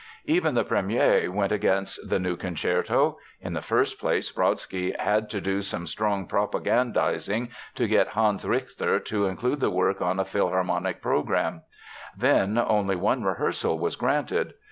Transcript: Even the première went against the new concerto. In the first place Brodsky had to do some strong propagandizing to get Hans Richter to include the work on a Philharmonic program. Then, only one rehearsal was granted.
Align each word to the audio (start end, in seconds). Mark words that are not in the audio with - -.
Even 0.25 0.55
the 0.55 0.65
première 0.65 1.29
went 1.29 1.51
against 1.51 2.09
the 2.09 2.17
new 2.17 2.35
concerto. 2.35 3.19
In 3.39 3.53
the 3.53 3.61
first 3.61 3.99
place 3.99 4.31
Brodsky 4.31 4.95
had 4.97 5.29
to 5.29 5.39
do 5.39 5.61
some 5.61 5.85
strong 5.85 6.25
propagandizing 6.27 7.49
to 7.75 7.87
get 7.87 8.07
Hans 8.07 8.43
Richter 8.43 8.99
to 8.99 9.25
include 9.27 9.59
the 9.59 9.69
work 9.69 10.01
on 10.01 10.19
a 10.19 10.25
Philharmonic 10.25 11.03
program. 11.03 11.61
Then, 12.17 12.57
only 12.57 12.95
one 12.95 13.21
rehearsal 13.23 13.77
was 13.77 13.95
granted. 13.95 14.55